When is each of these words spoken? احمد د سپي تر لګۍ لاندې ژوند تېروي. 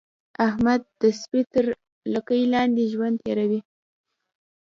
احمد 0.47 0.81
د 1.01 1.03
سپي 1.19 1.41
تر 1.53 1.65
لګۍ 2.13 2.43
لاندې 2.53 2.83
ژوند 2.93 3.15
تېروي. 3.25 3.59